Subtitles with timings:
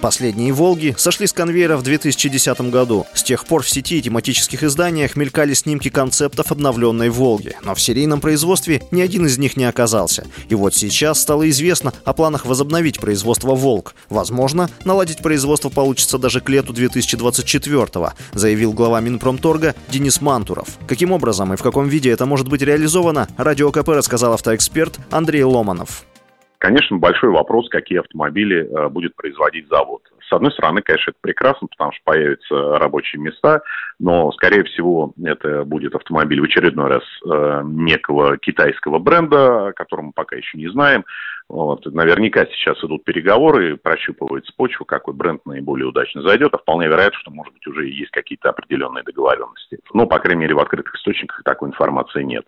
[0.00, 3.04] Последние «Волги» сошли с конвейера в 2010 году.
[3.14, 7.80] С тех пор в сети и тематических изданиях мелькали снимки концептов обновленной «Волги», но в
[7.80, 10.24] серийном производстве ни один из них не оказался.
[10.48, 13.96] И вот сейчас стало известно о планах возобновить производство «Волк».
[14.08, 20.78] Возможно, наладить производство получится даже к лету 2024 заявил глава Минпромторга Денис Мантуров.
[20.86, 25.42] Каким образом и в каком виде это может быть реализовано, Радио КП рассказал автоэксперт Андрей
[25.42, 26.04] Ломанов.
[26.58, 30.02] Конечно, большой вопрос, какие автомобили э, будет производить завод.
[30.28, 33.62] С одной стороны, конечно, это прекрасно, потому что появятся рабочие места,
[34.00, 40.06] но, скорее всего, это будет автомобиль в очередной раз э, некого китайского бренда, о котором
[40.06, 41.04] мы пока еще не знаем.
[41.48, 41.86] Вот.
[41.86, 47.30] Наверняка сейчас идут переговоры, прощупывается почву, какой бренд наиболее удачно зайдет, а вполне вероятно, что,
[47.30, 49.78] может быть, уже есть какие-то определенные договоренности.
[49.94, 52.44] Но, по крайней мере, в открытых источниках такой информации нет.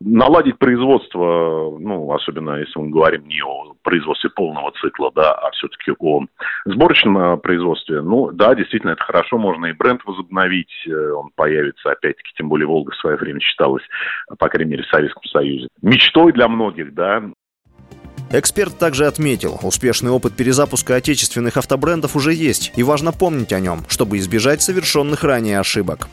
[0.00, 5.92] Наладить производство, ну, особенно если мы говорим не о производстве полного цикла, да, а все-таки
[5.98, 6.24] о
[6.64, 11.90] сборочном э, производстве, ну, да, действительно, это хорошо, можно и бренд возобновить, э, он появится,
[11.90, 13.82] опять-таки, тем более Волга в свое время считалась,
[14.38, 15.68] по крайней мере, в Советском Союзе.
[15.82, 17.22] Мечтой для многих, да,
[18.30, 23.86] Эксперт также отметил, успешный опыт перезапуска отечественных автобрендов уже есть, и важно помнить о нем,
[23.88, 26.08] чтобы избежать совершенных ранее ошибок.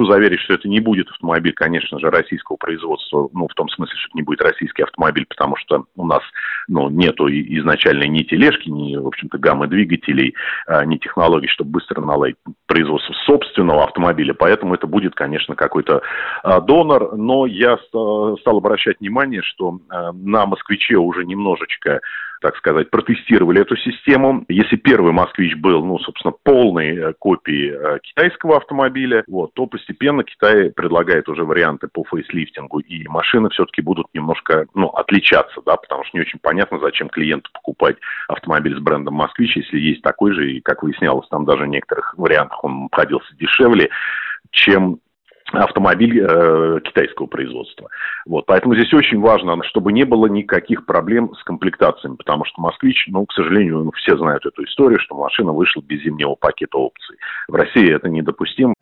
[0.00, 3.94] Спешу заверить, что это не будет автомобиль, конечно же, российского производства, ну, в том смысле,
[3.96, 6.22] что это не будет российский автомобиль, потому что у нас,
[6.68, 10.34] ну, нету изначально ни тележки, ни, в общем-то, гаммы двигателей,
[10.66, 16.02] а, ни технологий, чтобы быстро наладить производство собственного автомобиля, поэтому это будет, конечно, какой-то
[16.42, 22.00] а, донор, но я стал обращать внимание, что а, на «Москвиче» уже немножечко,
[22.40, 24.44] так сказать, протестировали эту систему.
[24.48, 30.24] Если первый «Москвич» был, ну, собственно, полной э, копией э, китайского автомобиля, вот, то постепенно
[30.24, 36.04] Китай предлагает уже варианты по фейслифтингу, и машины все-таки будут немножко, ну, отличаться, да, потому
[36.04, 37.96] что не очень понятно, зачем клиенту покупать
[38.28, 42.14] автомобиль с брендом «Москвич», если есть такой же, и, как выяснялось, там даже в некоторых
[42.16, 43.90] вариантах он обходился дешевле,
[44.50, 45.00] чем
[45.52, 47.88] автомобиль э, китайского производства.
[48.26, 53.06] Вот, поэтому здесь очень важно, чтобы не было никаких проблем с комплектациями, потому что «Москвич»,
[53.08, 57.16] ну, к сожалению, ну, все знают эту историю, что машина вышла без зимнего пакета опций.
[57.48, 58.74] В России это недопустимо.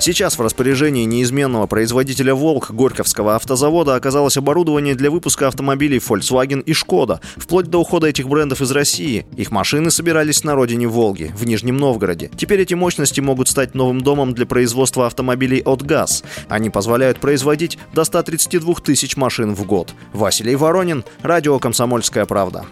[0.00, 6.72] Сейчас в распоряжении неизменного производителя «Волк» Горьковского автозавода оказалось оборудование для выпуска автомобилей Volkswagen и
[6.72, 9.26] «Шкода», вплоть до ухода этих брендов из России.
[9.36, 12.30] Их машины собирались на родине Волги, в Нижнем Новгороде.
[12.34, 16.24] Теперь эти мощности могут стать новым домом для производства автомобилей от ГАЗ.
[16.48, 19.92] Они позволяют производить до 132 тысяч машин в год.
[20.14, 22.64] Василий Воронин, радио «Комсомольская правда».